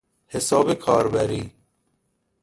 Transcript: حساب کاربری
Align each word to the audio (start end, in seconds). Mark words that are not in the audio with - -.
حساب 0.27 0.73
کاربری 0.73 1.53